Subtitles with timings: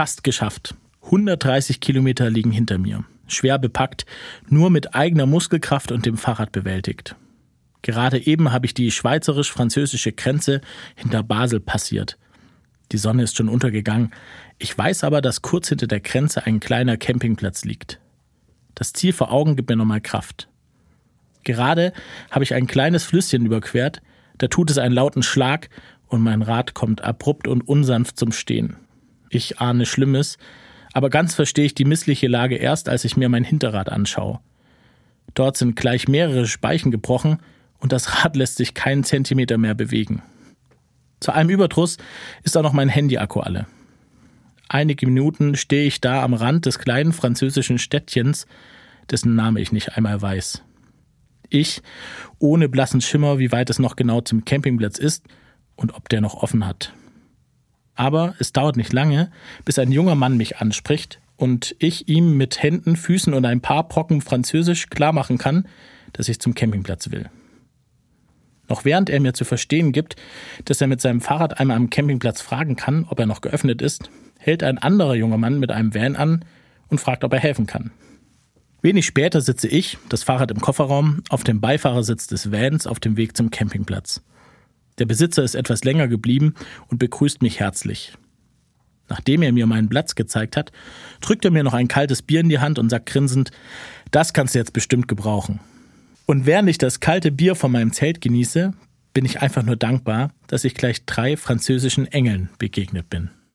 [0.00, 0.74] Fast geschafft.
[1.02, 3.04] 130 Kilometer liegen hinter mir.
[3.26, 4.06] Schwer bepackt,
[4.48, 7.16] nur mit eigener Muskelkraft und dem Fahrrad bewältigt.
[7.82, 10.62] Gerade eben habe ich die schweizerisch-französische Grenze
[10.94, 12.16] hinter Basel passiert.
[12.92, 14.14] Die Sonne ist schon untergegangen.
[14.58, 18.00] Ich weiß aber, dass kurz hinter der Grenze ein kleiner Campingplatz liegt.
[18.74, 20.48] Das Ziel vor Augen gibt mir nochmal Kraft.
[21.44, 21.92] Gerade
[22.30, 24.00] habe ich ein kleines Flüsschen überquert,
[24.38, 25.68] da tut es einen lauten Schlag
[26.06, 28.78] und mein Rad kommt abrupt und unsanft zum Stehen.
[29.30, 30.36] Ich ahne Schlimmes,
[30.92, 34.40] aber ganz verstehe ich die missliche Lage erst, als ich mir mein Hinterrad anschaue.
[35.34, 37.38] Dort sind gleich mehrere Speichen gebrochen
[37.78, 40.22] und das Rad lässt sich keinen Zentimeter mehr bewegen.
[41.20, 41.96] Zu einem Überdruss
[42.42, 43.66] ist auch noch mein Handyakku alle.
[44.68, 48.46] Einige Minuten stehe ich da am Rand des kleinen französischen Städtchens,
[49.10, 50.62] dessen Name ich nicht einmal weiß.
[51.48, 51.82] Ich,
[52.38, 55.24] ohne blassen Schimmer, wie weit es noch genau zum Campingplatz ist
[55.76, 56.92] und ob der noch offen hat.
[57.94, 59.30] Aber es dauert nicht lange,
[59.64, 63.88] bis ein junger Mann mich anspricht und ich ihm mit Händen, Füßen und ein paar
[63.88, 65.66] Brocken Französisch klarmachen kann,
[66.12, 67.30] dass ich zum Campingplatz will.
[68.68, 70.16] Noch während er mir zu verstehen gibt,
[70.64, 74.10] dass er mit seinem Fahrrad einmal am Campingplatz fragen kann, ob er noch geöffnet ist,
[74.38, 76.44] hält ein anderer junger Mann mit einem Van an
[76.88, 77.90] und fragt, ob er helfen kann.
[78.82, 83.16] Wenig später sitze ich, das Fahrrad im Kofferraum, auf dem Beifahrersitz des Vans auf dem
[83.16, 84.22] Weg zum Campingplatz.
[85.00, 86.54] Der Besitzer ist etwas länger geblieben
[86.88, 88.12] und begrüßt mich herzlich.
[89.08, 90.70] Nachdem er mir meinen Platz gezeigt hat,
[91.20, 93.50] drückt er mir noch ein kaltes Bier in die Hand und sagt grinsend,
[94.12, 95.58] das kannst du jetzt bestimmt gebrauchen.
[96.26, 98.72] Und während ich das kalte Bier von meinem Zelt genieße,
[99.12, 103.30] bin ich einfach nur dankbar, dass ich gleich drei französischen Engeln begegnet bin.